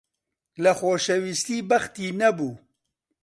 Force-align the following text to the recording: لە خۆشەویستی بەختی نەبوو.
لە 0.63 0.71
خۆشەویستی 0.79 1.59
بەختی 1.69 2.09
نەبوو. 2.19 2.51